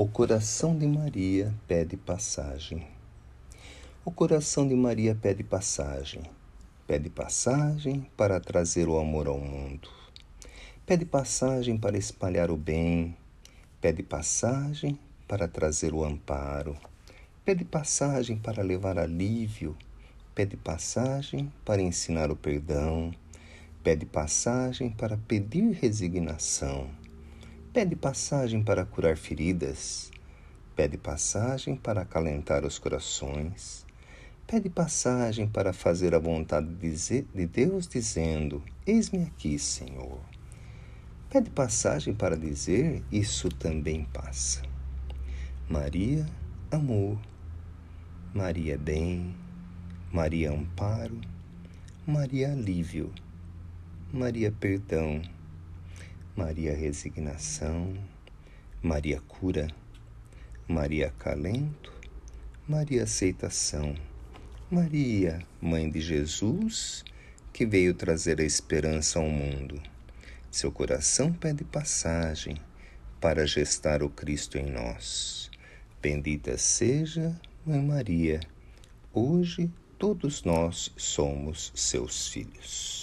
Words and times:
O 0.00 0.06
coração 0.06 0.78
de 0.78 0.86
Maria 0.86 1.52
pede 1.66 1.96
passagem. 1.96 2.86
O 4.04 4.12
coração 4.12 4.68
de 4.68 4.76
Maria 4.76 5.12
pede 5.12 5.42
passagem. 5.42 6.22
Pede 6.86 7.10
passagem 7.10 8.08
para 8.16 8.38
trazer 8.38 8.86
o 8.86 8.96
amor 8.96 9.26
ao 9.26 9.40
mundo. 9.40 9.88
Pede 10.86 11.04
passagem 11.04 11.76
para 11.76 11.98
espalhar 11.98 12.48
o 12.48 12.56
bem. 12.56 13.16
Pede 13.80 14.04
passagem 14.04 14.96
para 15.26 15.48
trazer 15.48 15.92
o 15.92 16.04
amparo. 16.04 16.76
Pede 17.44 17.64
passagem 17.64 18.38
para 18.38 18.62
levar 18.62 19.00
alívio. 19.00 19.76
Pede 20.32 20.56
passagem 20.56 21.52
para 21.64 21.82
ensinar 21.82 22.30
o 22.30 22.36
perdão. 22.36 23.12
Pede 23.82 24.06
passagem 24.06 24.90
para 24.90 25.16
pedir 25.16 25.72
resignação 25.72 26.88
Pede 27.78 27.94
passagem 27.94 28.60
para 28.60 28.84
curar 28.84 29.16
feridas, 29.16 30.10
pede 30.74 30.98
passagem 30.98 31.76
para 31.76 32.00
acalentar 32.00 32.66
os 32.66 32.76
corações, 32.76 33.86
pede 34.48 34.68
passagem 34.68 35.46
para 35.46 35.72
fazer 35.72 36.12
a 36.12 36.18
vontade 36.18 36.66
de 36.74 37.46
Deus, 37.46 37.86
dizendo: 37.86 38.60
Eis-me 38.84 39.22
aqui, 39.22 39.60
Senhor. 39.60 40.18
Pede 41.30 41.50
passagem 41.50 42.12
para 42.12 42.36
dizer: 42.36 43.00
Isso 43.12 43.48
também 43.48 44.04
passa. 44.06 44.60
Maria, 45.70 46.26
amor. 46.72 47.16
Maria, 48.34 48.76
bem. 48.76 49.36
Maria, 50.12 50.50
amparo. 50.50 51.20
Maria, 52.04 52.50
alívio. 52.50 53.12
Maria, 54.12 54.50
perdão. 54.50 55.22
Maria 56.38 56.72
Resignação, 56.72 57.98
Maria 58.80 59.20
Cura, 59.20 59.66
Maria 60.68 61.12
Calento, 61.18 61.92
Maria 62.68 63.02
Aceitação, 63.02 63.96
Maria, 64.70 65.40
Mãe 65.60 65.90
de 65.90 66.00
Jesus, 66.00 67.04
que 67.52 67.66
veio 67.66 67.92
trazer 67.92 68.40
a 68.40 68.44
esperança 68.44 69.18
ao 69.18 69.28
mundo. 69.28 69.82
Seu 70.48 70.70
coração 70.70 71.32
pede 71.32 71.64
passagem 71.64 72.56
para 73.20 73.44
gestar 73.44 74.00
o 74.00 74.08
Cristo 74.08 74.56
em 74.58 74.70
nós. 74.70 75.50
Bendita 76.00 76.56
seja, 76.56 77.34
Mãe 77.66 77.82
Maria, 77.82 78.38
hoje 79.12 79.68
todos 79.98 80.44
nós 80.44 80.92
somos 80.96 81.72
seus 81.74 82.28
filhos. 82.28 82.97